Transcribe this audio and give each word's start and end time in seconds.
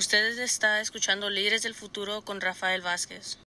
Usted 0.00 0.38
está 0.38 0.80
escuchando 0.80 1.28
Líderes 1.28 1.62
del 1.62 1.74
Futuro 1.74 2.22
con 2.22 2.40
Rafael 2.40 2.80
Vázquez. 2.80 3.38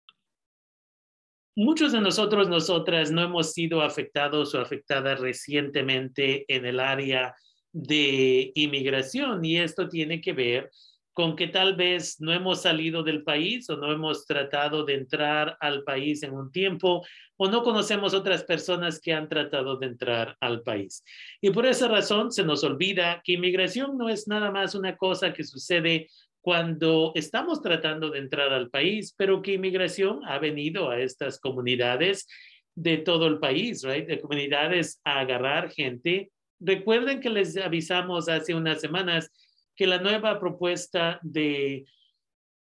Muchos 1.55 1.93
de 1.93 1.99
nosotros, 1.99 2.47
nosotras, 2.47 3.09
no 3.09 3.23
hemos 3.23 3.53
sido 3.53 3.81
afectados 3.81 4.53
o 4.53 4.61
afectadas 4.61 5.19
recientemente 5.19 6.45
en 6.47 6.67
el 6.67 6.79
área 6.79 7.33
de 7.71 8.51
inmigración 8.53 9.43
y 9.43 9.57
esto 9.57 9.89
tiene 9.89 10.21
que 10.21 10.33
ver 10.33 10.69
con 11.11 11.35
que 11.35 11.47
tal 11.47 11.75
vez 11.75 12.21
no 12.21 12.31
hemos 12.31 12.61
salido 12.61 13.01
del 13.01 13.23
país 13.23 13.67
o 13.71 13.77
no 13.77 13.91
hemos 13.91 14.27
tratado 14.27 14.85
de 14.85 14.93
entrar 14.93 15.57
al 15.59 15.83
país 15.83 16.21
en 16.21 16.33
un 16.33 16.51
tiempo 16.51 17.03
o 17.35 17.49
no 17.49 17.63
conocemos 17.63 18.13
otras 18.13 18.43
personas 18.43 18.99
que 18.99 19.13
han 19.13 19.27
tratado 19.27 19.77
de 19.77 19.87
entrar 19.87 20.37
al 20.39 20.61
país. 20.61 21.03
Y 21.41 21.49
por 21.49 21.65
esa 21.65 21.87
razón 21.87 22.31
se 22.31 22.43
nos 22.43 22.63
olvida 22.63 23.21
que 23.23 23.33
inmigración 23.33 23.97
no 23.97 24.07
es 24.07 24.27
nada 24.27 24.51
más 24.51 24.75
una 24.75 24.95
cosa 24.95 25.33
que 25.33 25.43
sucede 25.43 26.09
cuando 26.43 27.13
estamos 27.15 27.61
tratando 27.61 28.09
de 28.09 28.19
entrar 28.19 28.51
al 28.51 28.69
país, 28.69 29.15
pero 29.17 29.41
que 29.41 29.53
inmigración 29.53 30.19
ha 30.25 30.39
venido 30.39 30.89
a 30.89 30.99
estas 30.99 31.39
comunidades 31.39 32.27
de 32.75 32.97
todo 32.97 33.27
el 33.27 33.39
país, 33.39 33.81
right? 33.83 34.05
De 34.05 34.19
comunidades 34.19 34.99
a 35.05 35.21
agarrar 35.21 35.71
gente. 35.71 36.31
Recuerden 36.59 37.21
que 37.21 37.29
les 37.29 37.55
avisamos 37.55 38.27
hace 38.27 38.53
unas 38.53 38.81
semanas 38.81 39.31
que 39.73 39.87
la 39.87 39.99
nueva 39.99 40.37
propuesta 40.37 41.17
de 41.23 41.85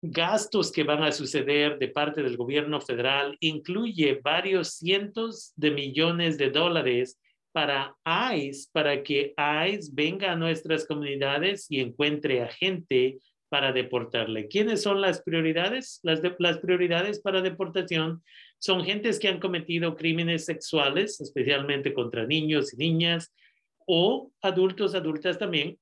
gastos 0.04 0.72
que 0.72 0.84
van 0.84 1.02
a 1.02 1.12
suceder 1.12 1.80
de 1.80 1.88
parte 1.88 2.22
del 2.22 2.38
gobierno 2.38 2.82
federal 2.82 3.36
incluye 3.40 4.20
varios 4.24 4.76
cientos 4.76 5.54
de 5.56 5.72
millones 5.72 6.38
de 6.38 6.52
dólares 6.52 7.20
para 7.52 7.96
ICE, 8.06 8.70
para 8.72 9.02
que 9.02 9.34
ICE 9.38 9.90
venga 9.92 10.32
a 10.32 10.36
nuestras 10.36 10.86
comunidades 10.86 11.66
y 11.68 11.80
encuentre 11.80 12.44
a 12.44 12.48
gente 12.48 13.18
para 13.52 13.74
deportarle. 13.74 14.48
¿Quiénes 14.48 14.82
son 14.82 15.02
las 15.02 15.22
prioridades? 15.24 16.00
Las, 16.04 16.22
prioridades 16.60 17.20
para 17.20 17.42
deportación 17.42 18.24
son 18.60 18.86
gentes 18.86 19.20
que 19.20 19.28
han 19.28 19.42
cometido 19.42 19.98
crímenes 19.98 20.46
sexuales, 20.46 21.20
especialmente 21.20 21.94
contra 21.94 22.26
niños 22.26 22.74
y 22.74 22.78
niñas, 22.78 23.34
o 23.86 24.32
adultos, 24.42 24.96
adultas 24.96 25.38
también, 25.38 25.78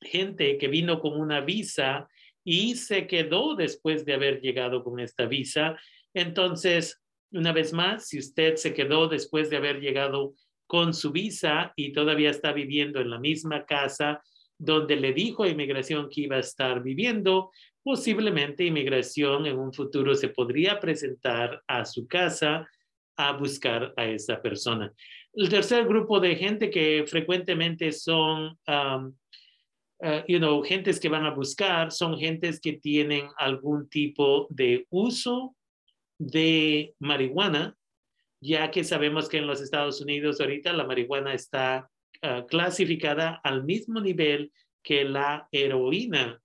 gente 0.00 0.56
que 0.56 0.68
vino 0.68 0.98
con 0.98 1.20
una 1.20 1.42
visa 1.42 2.08
y 2.42 2.76
se 2.76 3.06
quedó 3.06 3.54
después 3.54 4.06
de 4.06 4.14
haber 4.14 4.40
llegado 4.40 4.82
con 4.82 4.98
esta 4.98 5.26
visa. 5.26 5.76
Entonces, 6.14 7.02
una 7.32 7.52
vez 7.52 7.74
más, 7.74 8.08
si 8.08 8.18
usted 8.18 8.56
se 8.56 8.72
quedó 8.72 9.08
después 9.08 9.50
de 9.50 9.58
haber 9.58 9.80
llegado 9.80 10.32
con 10.66 10.94
su 10.94 11.12
visa 11.12 11.70
y 11.76 11.92
todavía 11.92 12.30
está 12.30 12.54
viviendo 12.54 12.98
en 12.98 13.10
la 13.10 13.18
misma 13.18 13.66
casa 13.66 14.22
donde 14.58 14.96
le 14.96 15.12
dijo 15.12 15.44
a 15.44 15.48
inmigración 15.48 16.08
que 16.10 16.22
iba 16.22 16.36
a 16.36 16.40
estar 16.40 16.82
viviendo, 16.82 17.50
posiblemente 17.82 18.64
inmigración 18.64 19.46
en 19.46 19.58
un 19.58 19.72
futuro 19.72 20.14
se 20.14 20.28
podría 20.28 20.80
presentar 20.80 21.62
a 21.66 21.84
su 21.84 22.06
casa 22.06 22.68
a 23.16 23.32
buscar 23.32 23.94
a 23.96 24.06
esa 24.06 24.42
persona. 24.42 24.92
El 25.32 25.48
tercer 25.48 25.86
grupo 25.86 26.20
de 26.20 26.36
gente 26.36 26.70
que 26.70 27.04
frecuentemente 27.06 27.92
son 27.92 28.58
um, 28.66 29.14
uh, 30.02 30.22
you 30.26 30.38
know, 30.38 30.62
gentes 30.62 31.00
que 31.00 31.08
van 31.08 31.24
a 31.24 31.30
buscar 31.30 31.90
son 31.92 32.18
gentes 32.18 32.60
que 32.60 32.74
tienen 32.74 33.28
algún 33.36 33.88
tipo 33.88 34.46
de 34.50 34.86
uso 34.90 35.54
de 36.18 36.94
marihuana, 36.98 37.76
ya 38.40 38.70
que 38.70 38.84
sabemos 38.84 39.28
que 39.28 39.38
en 39.38 39.46
los 39.46 39.60
Estados 39.60 40.00
Unidos 40.00 40.40
ahorita 40.40 40.72
la 40.72 40.84
marihuana 40.84 41.34
está 41.34 41.90
uh, 42.22 42.46
clasificada 42.46 43.40
al 43.42 43.64
mismo 43.64 44.00
nivel 44.00 44.52
que 44.82 45.04
la 45.04 45.48
heroína. 45.52 46.40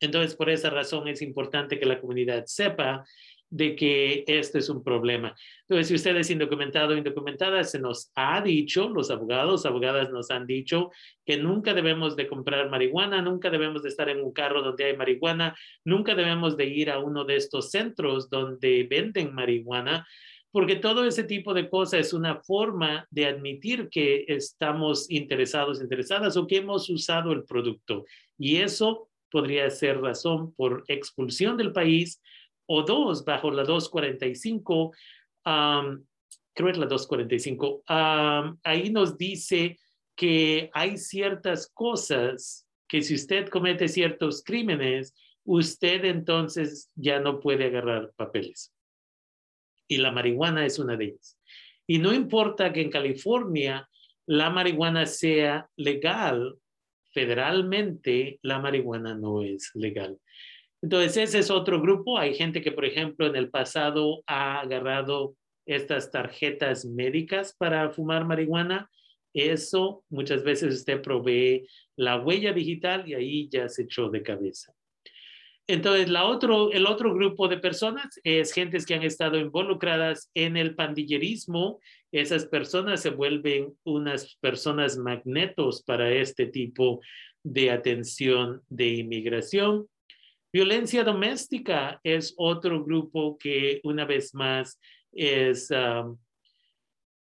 Entonces, 0.00 0.36
por 0.36 0.50
esa 0.50 0.70
razón 0.70 1.08
es 1.08 1.22
importante 1.22 1.78
que 1.78 1.86
la 1.86 2.00
comunidad 2.00 2.44
sepa 2.46 3.04
de 3.50 3.74
que 3.74 4.24
este 4.26 4.58
es 4.58 4.68
un 4.68 4.84
problema. 4.84 5.34
Entonces, 5.62 5.88
si 5.88 5.94
usted 5.94 6.16
es 6.16 6.30
indocumentado 6.30 6.94
o 6.94 6.96
indocumentada, 6.96 7.64
se 7.64 7.78
nos 7.78 8.12
ha 8.14 8.42
dicho, 8.42 8.88
los 8.88 9.10
abogados, 9.10 9.64
abogadas 9.64 10.10
nos 10.10 10.30
han 10.30 10.46
dicho 10.46 10.90
que 11.24 11.38
nunca 11.38 11.72
debemos 11.72 12.14
de 12.14 12.28
comprar 12.28 12.68
marihuana, 12.68 13.22
nunca 13.22 13.50
debemos 13.50 13.82
de 13.82 13.88
estar 13.88 14.08
en 14.10 14.22
un 14.22 14.32
carro 14.32 14.62
donde 14.62 14.84
hay 14.84 14.96
marihuana, 14.96 15.56
nunca 15.84 16.14
debemos 16.14 16.56
de 16.56 16.66
ir 16.66 16.90
a 16.90 16.98
uno 16.98 17.24
de 17.24 17.36
estos 17.36 17.70
centros 17.70 18.28
donde 18.28 18.86
venden 18.88 19.34
marihuana, 19.34 20.06
porque 20.50 20.76
todo 20.76 21.04
ese 21.04 21.24
tipo 21.24 21.52
de 21.54 21.68
cosas 21.68 22.00
es 22.00 22.12
una 22.12 22.40
forma 22.40 23.06
de 23.10 23.26
admitir 23.26 23.88
que 23.90 24.24
estamos 24.28 25.10
interesados, 25.10 25.80
interesadas 25.80 26.36
o 26.36 26.46
que 26.46 26.56
hemos 26.56 26.88
usado 26.88 27.32
el 27.32 27.44
producto. 27.44 28.04
Y 28.38 28.56
eso 28.56 29.08
podría 29.30 29.68
ser 29.70 30.00
razón 30.00 30.54
por 30.54 30.84
expulsión 30.88 31.56
del 31.56 31.72
país 31.72 32.20
o 32.66 32.82
dos 32.82 33.24
bajo 33.24 33.50
la 33.50 33.64
245, 33.64 34.92
creo 35.44 36.70
es 36.70 36.78
la 36.78 36.86
245, 36.86 37.82
ahí 38.64 38.90
nos 38.90 39.16
dice 39.16 39.78
que 40.16 40.70
hay 40.72 40.96
ciertas 40.96 41.70
cosas 41.72 42.66
que 42.88 43.02
si 43.02 43.14
usted 43.14 43.48
comete 43.48 43.86
ciertos 43.86 44.42
crímenes, 44.42 45.14
usted 45.44 46.04
entonces 46.04 46.90
ya 46.94 47.20
no 47.20 47.38
puede 47.38 47.66
agarrar 47.66 48.12
papeles. 48.16 48.72
Y 49.88 49.96
la 49.98 50.12
marihuana 50.12 50.64
es 50.66 50.78
una 50.78 50.96
de 50.96 51.06
ellas. 51.06 51.38
Y 51.86 51.98
no 51.98 52.12
importa 52.12 52.72
que 52.72 52.82
en 52.82 52.90
California 52.90 53.88
la 54.26 54.50
marihuana 54.50 55.06
sea 55.06 55.68
legal, 55.76 56.56
federalmente 57.14 58.38
la 58.42 58.58
marihuana 58.58 59.14
no 59.14 59.42
es 59.42 59.70
legal. 59.74 60.18
Entonces, 60.82 61.16
ese 61.16 61.38
es 61.40 61.50
otro 61.50 61.80
grupo. 61.80 62.18
Hay 62.18 62.34
gente 62.34 62.60
que, 62.60 62.72
por 62.72 62.84
ejemplo, 62.84 63.26
en 63.26 63.36
el 63.36 63.50
pasado 63.50 64.22
ha 64.26 64.60
agarrado 64.60 65.34
estas 65.66 66.10
tarjetas 66.10 66.84
médicas 66.84 67.54
para 67.58 67.90
fumar 67.90 68.24
marihuana. 68.24 68.90
Eso 69.34 70.04
muchas 70.08 70.44
veces 70.44 70.74
usted 70.74 71.02
provee 71.02 71.66
la 71.96 72.16
huella 72.16 72.52
digital 72.52 73.08
y 73.08 73.14
ahí 73.14 73.48
ya 73.50 73.68
se 73.68 73.82
echó 73.82 74.08
de 74.08 74.22
cabeza. 74.22 74.72
Entonces, 75.70 76.08
la 76.08 76.24
otro, 76.24 76.72
el 76.72 76.86
otro 76.86 77.12
grupo 77.12 77.46
de 77.46 77.58
personas 77.58 78.18
es 78.24 78.54
gentes 78.54 78.86
que 78.86 78.94
han 78.94 79.02
estado 79.02 79.38
involucradas 79.38 80.30
en 80.32 80.56
el 80.56 80.74
pandillerismo. 80.74 81.78
Esas 82.10 82.46
personas 82.46 83.02
se 83.02 83.10
vuelven 83.10 83.76
unas 83.84 84.36
personas 84.36 84.96
magnetos 84.96 85.82
para 85.82 86.10
este 86.10 86.46
tipo 86.46 87.00
de 87.42 87.70
atención 87.70 88.62
de 88.70 88.86
inmigración. 88.86 89.86
Violencia 90.50 91.04
doméstica 91.04 92.00
es 92.02 92.32
otro 92.38 92.82
grupo 92.82 93.36
que 93.36 93.82
una 93.84 94.06
vez 94.06 94.34
más 94.34 94.80
es 95.12 95.70
um, 95.70 96.16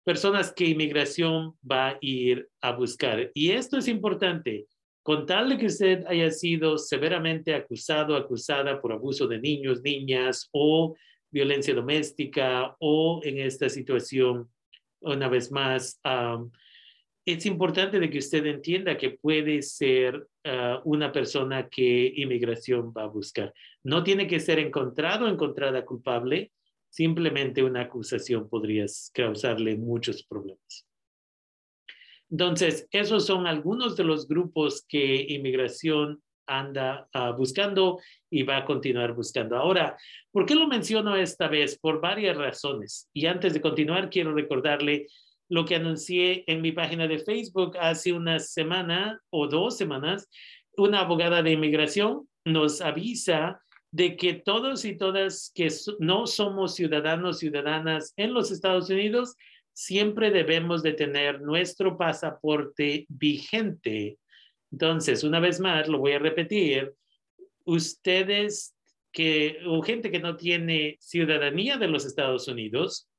personas 0.04 0.52
que 0.52 0.66
inmigración 0.66 1.54
va 1.70 1.92
a 1.92 1.98
ir 2.02 2.50
a 2.60 2.74
buscar. 2.74 3.32
Y 3.34 3.52
esto 3.52 3.78
es 3.78 3.88
importante. 3.88 4.66
Con 5.04 5.26
tal 5.26 5.50
de 5.50 5.58
que 5.58 5.66
usted 5.66 6.06
haya 6.08 6.32
sido 6.32 6.78
severamente 6.78 7.54
acusado, 7.54 8.16
acusada 8.16 8.82
por 8.82 8.94
abuso 8.94 9.28
de 9.28 9.38
niños, 9.38 9.82
niñas 9.82 10.48
o 10.54 10.96
violencia 11.30 11.74
doméstica 11.74 12.74
o 12.80 13.20
en 13.24 13.40
esta 13.40 13.68
situación, 13.68 14.50
una 15.02 15.28
vez 15.28 15.52
más, 15.52 16.00
es 17.26 17.46
importante 17.46 18.00
de 18.00 18.10
que 18.10 18.20
usted 18.20 18.46
entienda 18.46 18.98
que 18.98 19.12
puede 19.12 19.62
ser 19.62 20.26
ah, 20.46 20.82
una 20.86 21.12
persona 21.12 21.68
que 21.68 22.14
inmigración 22.16 22.94
va 22.96 23.04
a 23.04 23.08
buscar. 23.08 23.54
No 23.84 24.04
tiene 24.04 24.26
que 24.26 24.40
ser 24.40 24.60
encontrado 24.60 25.26
o 25.26 25.30
encontrada 25.30 25.84
culpable, 25.84 26.54
simplemente 26.90 27.62
una 27.62 27.82
acusación 27.82 28.48
podría 28.48 28.86
causarle 29.14 29.76
muchos 29.76 30.24
problemas. 30.24 30.88
Entonces, 32.34 32.88
esos 32.90 33.28
son 33.28 33.46
algunos 33.46 33.96
de 33.96 34.04
los 34.04 34.28
grupos 34.28 34.84
que 34.90 35.24
inmigración 35.30 36.20
anda 36.48 37.08
ah, 37.14 37.30
buscando 37.30 38.00
y 38.28 38.42
va 38.42 38.58
a 38.58 38.66
continuar 38.66 39.14
buscando. 39.14 39.56
Ahora, 39.56 39.96
¿por 40.32 40.48
qué 40.48 40.56
lo 40.56 40.68
menciono 40.68 41.16
esta 41.16 41.48
vez? 41.48 41.78
Por 41.78 42.02
varias 42.02 42.36
razones. 42.36 43.08
Y 43.14 43.28
antes 43.28 43.54
de 43.54 43.62
continuar, 43.62 44.10
quiero 44.10 44.34
recordarle 44.34 45.06
lo 45.48 45.64
que 45.64 45.76
anuncié 45.76 46.44
en 46.48 46.64
mi 46.64 46.72
página 46.72 47.08
de 47.08 47.20
Facebook 47.20 47.78
hace 47.80 48.14
una 48.14 48.40
semana 48.40 49.22
o 49.30 49.48
dos 49.48 49.78
semanas, 49.78 50.28
una 50.76 51.02
abogada 51.02 51.44
de 51.44 51.52
inmigración 51.52 52.28
nos 52.46 52.82
avisa 52.82 53.62
de 53.92 54.18
que 54.18 54.34
todos 54.34 54.86
y 54.86 54.98
todas 54.98 55.52
que 55.54 55.68
no 56.00 56.26
somos 56.26 56.74
ciudadanos, 56.74 57.38
ciudadanas 57.38 58.12
en 58.18 58.34
los 58.34 58.50
Estados 58.50 58.90
Unidos, 58.90 59.36
siempre 59.74 60.32
debemos 60.32 60.84
de 60.84 60.94
tener 60.94 61.42
nuestro 61.42 61.98
pasaporte 61.98 63.06
vigente. 63.10 64.18
Entonces, 64.72 65.24
una 65.24 65.40
vez 65.40 65.60
más, 65.60 65.88
lo 65.88 66.00
voy 66.00 66.14
a 66.14 66.20
repetir, 66.20 66.94
ustedes 67.66 68.76
que, 69.12 69.60
o 69.66 69.82
gente 69.82 70.10
que 70.12 70.20
no 70.20 70.36
tiene 70.36 70.98
ciudadanía 71.00 71.78
de 71.78 71.88
los 71.88 72.06
Estados 72.06 72.48
Unidos, 72.48 73.10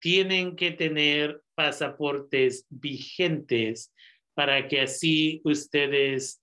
tienen 0.00 0.56
que 0.56 0.70
tener 0.72 1.42
pasaportes 1.54 2.66
vigentes 2.68 3.92
para 4.34 4.66
que 4.66 4.80
así 4.80 5.40
ustedes 5.44 6.42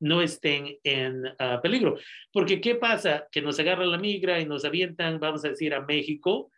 no 0.00 0.20
estén 0.20 0.78
en 0.84 1.24
ah, 1.38 1.60
peligro. 1.62 1.98
Porque 2.32 2.60
¿qué 2.60 2.74
pasa? 2.74 3.26
Que 3.30 3.42
nos 3.42 3.58
agarra 3.58 3.86
la 3.86 3.98
migra 3.98 4.40
y 4.40 4.46
nos 4.46 4.64
avientan, 4.64 5.18
vamos 5.18 5.44
a 5.44 5.48
decir, 5.48 5.74
a 5.74 5.80
México 5.80 6.50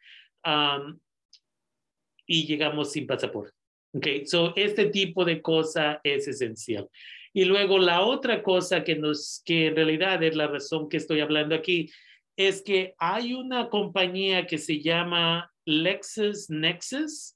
y 2.27 2.47
llegamos 2.47 2.93
sin 2.93 3.07
pasaporte. 3.07 3.53
Okay, 3.93 4.27
so 4.27 4.53
este 4.57 4.87
tipo 4.87 5.25
de 5.25 5.41
cosa 5.41 6.01
es 6.05 6.29
esencial. 6.29 6.89
Y 7.33 7.45
luego 7.45 7.79
la 7.79 8.03
otra 8.03 8.43
cosa 8.43 8.85
que 8.85 8.97
nos, 8.97 9.43
que 9.45 9.69
en 9.69 9.77
realidad 9.77 10.23
es 10.23 10.37
la 10.37 10.47
razón 10.47 10.89
que 10.89 10.99
estoy 10.99 11.21
hablando 11.21 11.55
aquí, 11.55 11.91
es 12.37 12.63
que 12.63 12.95
hay 12.99 13.33
una 13.33 13.69
compañía 13.69 14.47
que 14.47 14.59
se 14.59 14.81
llama 14.81 15.51
LexisNexis. 15.65 17.36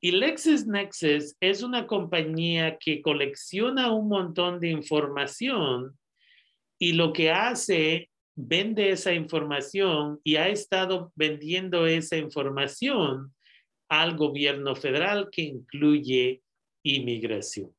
Y 0.00 0.12
LexisNexis 0.12 1.36
es 1.40 1.62
una 1.62 1.86
compañía 1.86 2.78
que 2.78 3.02
colecciona 3.02 3.92
un 3.92 4.08
montón 4.08 4.60
de 4.60 4.68
información 4.68 5.98
y 6.78 6.92
lo 6.92 7.12
que 7.12 7.30
hace, 7.30 8.08
vende 8.36 8.90
esa 8.90 9.12
información 9.12 10.20
y 10.22 10.36
ha 10.36 10.48
estado 10.48 11.12
vendiendo 11.16 11.86
esa 11.88 12.16
información 12.16 13.34
al 13.88 14.16
gobierno 14.16 14.76
federal 14.76 15.28
que 15.32 15.42
incluye 15.42 16.42
inmigración. 16.84 17.74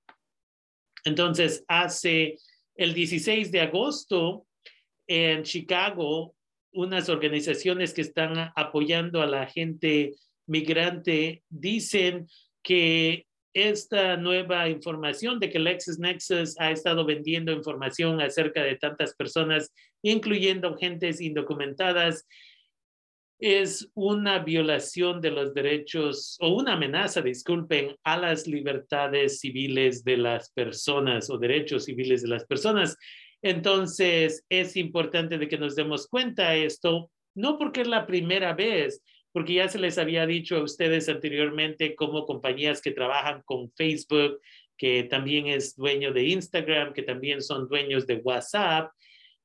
Entonces, 1.06 1.63
hace 1.69 2.36
el 2.75 2.94
16 2.94 3.51
de 3.54 3.62
agosto 3.62 4.45
en 5.07 5.44
Chicago, 5.44 6.36
unas 6.74 7.07
organizaciones 7.07 7.94
que 7.94 8.01
están 8.01 8.51
apoyando 8.56 9.22
a 9.22 9.27
la 9.27 9.48
gente 9.48 10.13
migrante 10.50 11.44
dicen 11.50 12.28
que 12.63 13.25
esta 13.54 14.18
nueva 14.18 14.69
información 14.69 15.40
de 15.40 15.50
que 15.50 15.60
LexisNexis 15.60 16.60
ha 16.60 16.72
estado 16.72 17.06
vendiendo 17.06 17.51
información 17.51 18.22
acerca 18.22 18.63
de 18.63 18.75
tantas 18.75 19.16
personas, 19.16 19.74
incluyendo 20.01 20.75
gentes 20.75 21.19
indocumentadas, 21.19 22.28
es 23.40 23.90
una 23.94 24.40
violación 24.40 25.22
de 25.22 25.31
los 25.31 25.54
derechos 25.54 26.38
o 26.42 26.50
una 26.50 26.74
amenaza, 26.74 27.22
disculpen, 27.22 27.96
a 28.04 28.18
las 28.18 28.48
libertades 28.48 29.40
civiles 29.40 30.04
de 30.04 30.18
las 30.18 30.51
personas 30.51 31.30
o 31.30 31.38
derechos 31.38 31.86
civiles 31.86 32.22
de 32.22 32.28
las 32.28 32.46
personas. 32.46 32.98
Entonces, 33.42 34.44
es 34.50 34.75
importante 34.75 35.38
de 35.38 35.48
que 35.48 35.57
nos 35.57 35.75
demos 35.75 36.07
cuenta 36.07 36.51
de 36.51 36.66
esto, 36.66 37.10
no 37.34 37.57
porque 37.57 37.81
es 37.81 37.88
la 37.88 38.06
primera 38.06 38.54
vez, 38.54 39.01
porque 39.31 39.56
ya 39.56 39.68
se 39.68 39.80
les 39.80 39.98
había 39.98 40.26
dicho 40.26 40.58
a 40.58 40.64
ustedes 40.64 41.10
anteriormente 41.10 41.96
como 41.96 42.26
compañías 42.26 42.81
que 42.81 42.92
trabajan 42.92 43.42
con 43.46 43.72
Facebook, 43.72 44.40
que 44.78 45.04
también 45.04 45.48
es 45.48 45.76
dueño 45.76 46.14
de 46.14 46.24
Instagram, 46.26 46.94
que 46.94 47.04
también 47.04 47.42
son 47.42 47.68
dueños 47.68 48.08
de 48.08 48.16
WhatsApp, 48.16 48.92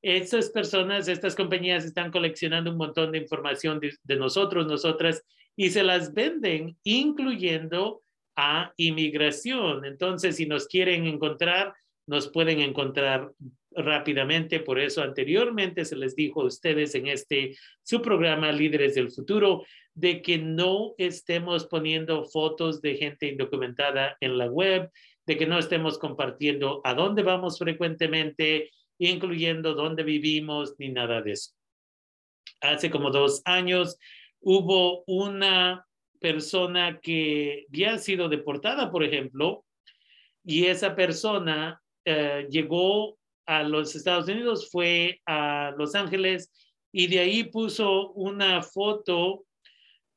estas 0.05 0.51
personas, 0.51 1.07
estas 1.07 1.35
compañías 1.35 1.83
están 1.83 2.11
coleccionando 2.11 2.69
un 2.69 2.77
montón 2.77 3.11
de 3.11 3.17
información 3.17 3.79
de, 3.79 4.15
nosotros, 4.15 4.67
nosotras, 4.67 5.23
y 5.55 5.71
se 5.71 5.81
las 5.81 6.13
venden, 6.13 6.77
incluyendo 6.83 8.03
a 8.35 8.71
inmigración. 8.77 9.83
Entonces, 9.83 10.35
si 10.35 10.45
nos 10.45 10.67
quieren 10.67 11.07
encontrar, 11.07 11.73
nos 12.05 12.29
pueden 12.29 12.59
encontrar 12.59 13.31
rápidamente. 13.75 14.59
Por 14.59 14.79
eso 14.79 15.01
anteriormente 15.01 15.85
se 15.85 15.95
les 15.95 16.15
dijo 16.15 16.41
a 16.41 16.45
ustedes 16.45 16.95
en 16.95 17.07
este 17.07 17.55
su 17.83 18.01
programa 18.01 18.51
Líderes 18.51 18.95
del 18.95 19.11
Futuro 19.11 19.65
de 19.93 20.21
que 20.21 20.37
no 20.37 20.93
estemos 20.97 21.65
poniendo 21.65 22.25
fotos 22.25 22.81
de 22.81 22.95
gente 22.95 23.27
indocumentada 23.27 24.17
en 24.19 24.37
la 24.37 24.47
web, 24.47 24.91
de 25.25 25.37
que 25.37 25.45
no 25.45 25.57
estemos 25.57 25.97
compartiendo 25.97 26.81
a 26.83 26.93
dónde 26.93 27.23
vamos 27.23 27.57
frecuentemente, 27.57 28.71
incluyendo 28.97 29.73
dónde 29.73 30.03
vivimos 30.03 30.75
ni 30.77 30.89
nada 30.89 31.21
de 31.21 31.31
eso. 31.31 31.51
Hace 32.61 32.89
como 32.89 33.09
dos 33.09 33.41
años 33.45 33.97
hubo 34.41 35.03
una 35.07 35.85
persona 36.19 36.99
que 37.01 37.65
había 37.69 37.97
sido 37.97 38.29
deportada, 38.29 38.91
por 38.91 39.03
ejemplo, 39.03 39.65
y 40.43 40.65
esa 40.65 40.95
persona 40.95 41.81
eh, 42.05 42.47
llegó 42.49 43.17
a 43.45 43.63
los 43.63 43.95
Estados 43.95 44.27
Unidos, 44.27 44.69
fue 44.71 45.21
a 45.25 45.73
Los 45.77 45.95
Ángeles 45.95 46.51
y 46.91 47.07
de 47.07 47.19
ahí 47.19 47.43
puso 47.43 48.11
una 48.11 48.61
foto 48.61 49.45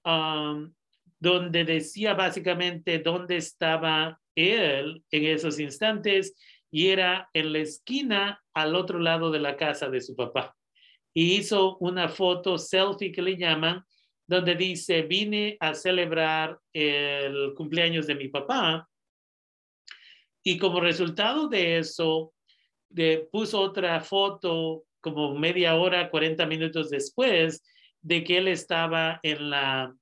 um, 0.05 0.73
donde 1.19 1.65
decía 1.65 2.15
básicamente 2.15 2.99
dónde 3.01 3.37
estaba 3.37 4.21
él 4.37 5.03
en 5.11 5.25
esos 5.25 5.59
instantes 5.59 6.35
y 6.71 6.89
era 6.89 7.29
en 7.33 7.53
la 7.53 7.59
esquina 7.59 8.43
al 8.55 8.75
otro 8.75 8.99
lado 8.99 9.31
de 9.31 9.41
la 9.41 9.57
casa 9.57 9.89
de 9.89 10.01
su 10.01 10.15
papá. 10.15 10.55
Y 11.15 11.35
hizo 11.35 11.77
una 11.79 12.09
foto 12.09 12.59
selfie 12.59 13.11
que 13.11 13.23
le 13.23 13.37
llaman, 13.37 13.85
donde 14.27 14.55
dice, 14.55 15.03
vine 15.03 15.57
a 15.59 15.75
celebrar 15.75 16.59
el 16.73 17.55
cumpleaños 17.57 18.07
de 18.07 18.15
mi 18.15 18.29
papá. 18.29 18.89
Y 20.45 20.59
como 20.59 20.81
resultado 20.81 21.49
de 21.49 21.79
eso, 21.79 22.35
de, 22.89 23.29
puso 23.31 23.61
otra 23.61 24.01
foto 24.01 24.85
como 25.01 25.35
media 25.35 25.77
hora, 25.77 26.11
40 26.11 26.47
minutos 26.47 26.91
después, 26.91 27.63
de 28.01 28.25
que 28.25 28.39
él 28.39 28.49
estaba 28.49 29.21
en 29.23 29.51
la, 29.51 29.95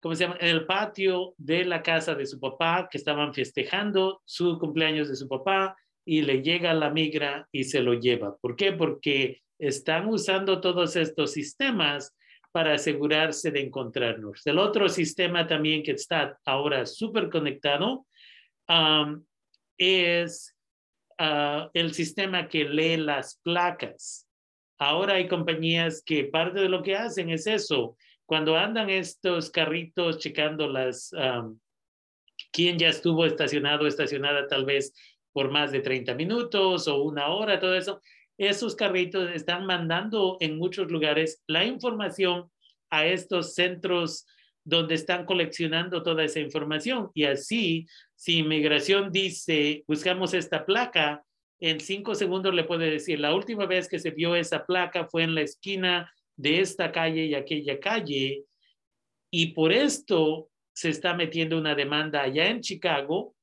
¿cómo 0.00 0.14
se 0.14 0.24
llama? 0.24 0.36
En 0.40 0.48
el 0.48 0.66
patio 0.66 1.34
de 1.36 1.64
la 1.64 1.82
casa 1.82 2.14
de 2.14 2.26
su 2.26 2.38
papá, 2.40 2.88
que 2.90 2.98
estaban 2.98 3.34
festejando 3.34 4.22
su 4.24 4.58
cumpleaños 4.58 5.08
de 5.08 5.16
su 5.16 5.28
papá 5.28 5.76
y 6.04 6.22
le 6.22 6.42
llega 6.42 6.72
la 6.74 6.90
migra 6.90 7.48
y 7.52 7.64
se 7.64 7.80
lo 7.80 7.94
lleva. 7.94 8.36
¿Por 8.36 8.56
qué? 8.56 8.72
Porque 8.72 9.42
están 9.58 10.06
usando 10.08 10.60
todos 10.60 10.96
estos 10.96 11.32
sistemas 11.32 12.14
para 12.52 12.74
asegurarse 12.74 13.50
de 13.50 13.60
encontrarnos. 13.60 14.46
El 14.46 14.58
otro 14.58 14.88
sistema 14.88 15.46
también 15.46 15.82
que 15.82 15.92
está 15.92 16.38
ahora 16.44 16.86
súper 16.86 17.28
conectado 17.28 18.06
es 19.76 20.55
ah, 21.18 21.70
el 21.74 21.94
sistema 21.94 22.48
que 22.48 22.64
lee 22.64 22.96
las 22.96 23.40
placas. 23.42 24.26
Ahora 24.78 25.14
hay 25.14 25.28
compañías 25.28 26.02
que 26.04 26.24
parte 26.24 26.60
de 26.60 26.68
lo 26.68 26.82
que 26.82 26.96
hacen 26.96 27.30
es 27.30 27.46
eso. 27.46 27.96
Cuando 28.26 28.56
andan 28.56 28.90
estos 28.90 29.50
carritos 29.50 30.18
checando 30.18 30.68
las, 30.68 31.14
quién 32.52 32.78
ya 32.78 32.88
estuvo 32.88 33.24
estacionado, 33.24 33.86
estacionada 33.86 34.46
tal 34.48 34.64
vez 34.64 34.92
por 35.32 35.50
más 35.50 35.70
de 35.72 35.80
30 35.80 36.14
minutos 36.14 36.88
o 36.88 37.02
una 37.02 37.28
hora, 37.28 37.60
todo 37.60 37.74
eso, 37.74 38.00
esos 38.38 38.74
carritos 38.74 39.30
están 39.34 39.66
mandando 39.66 40.36
en 40.40 40.58
muchos 40.58 40.90
lugares 40.90 41.42
la 41.46 41.64
información 41.64 42.50
a 42.90 43.06
estos 43.06 43.54
centros 43.54 44.26
donde 44.66 44.96
están 44.96 45.24
coleccionando 45.24 46.02
toda 46.02 46.24
esa 46.24 46.40
información. 46.40 47.10
Y 47.14 47.24
así, 47.24 47.86
si 48.16 48.38
inmigración 48.38 49.12
dice, 49.12 49.84
buscamos 49.86 50.34
esta 50.34 50.66
placa, 50.66 51.24
en 51.60 51.78
cinco 51.78 52.16
segundos 52.16 52.52
le 52.52 52.64
puede 52.64 52.90
decir, 52.90 53.20
la 53.20 53.32
última 53.32 53.66
vez 53.66 53.88
que 53.88 54.00
se 54.00 54.10
vio 54.10 54.34
esa 54.34 54.66
placa 54.66 55.06
fue 55.06 55.22
en 55.22 55.36
la 55.36 55.42
esquina 55.42 56.12
de 56.36 56.60
esta 56.60 56.90
calle 56.90 57.26
y 57.26 57.36
aquella 57.36 57.78
calle. 57.78 58.44
Y 59.30 59.52
por 59.52 59.72
esto 59.72 60.50
se 60.74 60.88
está 60.88 61.14
metiendo 61.14 61.56
una 61.56 61.76
demanda 61.76 62.22
allá 62.22 62.48
en 62.48 62.60
Chicago, 62.60 63.36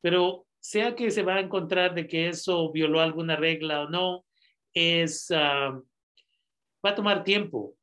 pero 0.00 0.46
sea 0.58 0.96
que 0.96 1.10
se 1.10 1.22
va 1.22 1.36
a 1.36 1.40
encontrar 1.40 1.94
de 1.94 2.08
que 2.08 2.28
eso 2.30 2.72
violó 2.72 3.02
alguna 3.02 3.36
regla 3.36 3.82
o 3.82 3.90
no, 3.90 4.24
es, 4.72 5.30
ah, 5.32 5.78
va 6.84 6.90
a 6.90 6.94
tomar 6.94 7.24
tiempo. 7.24 7.75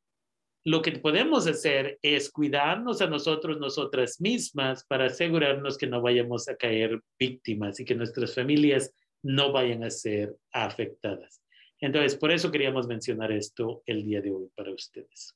Lo 0.65 0.81
que 0.81 0.93
podemos 0.93 1.45
hacer 1.45 1.99
es 2.01 2.29
cuidarnos 2.29 3.01
a 3.01 3.07
nosotros, 3.07 3.59
nosotras 3.59 4.21
mismas, 4.21 4.85
para 4.85 5.07
asegurarnos 5.07 5.77
que 5.77 5.87
no 5.87 6.01
vayamos 6.01 6.47
a 6.47 6.55
caer 6.55 7.01
víctimas 7.19 7.79
y 7.79 7.85
que 7.85 7.95
nuestras 7.95 8.33
familias 8.33 8.93
no 9.21 9.51
vayan 9.51 9.83
a 9.83 9.89
ser 9.89 10.37
afectadas. 10.53 11.41
Entonces, 11.81 12.15
por 12.15 12.31
eso 12.31 12.49
queríamos 12.49 12.87
mencionar 12.87 13.33
esto 13.33 13.83
el 13.85 14.05
día 14.05 14.21
de 14.21 14.31
hoy 14.31 14.49
para 14.55 14.71
ustedes. 14.71 15.35